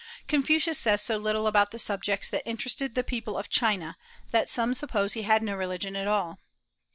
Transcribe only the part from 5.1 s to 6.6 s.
he had no religion at all.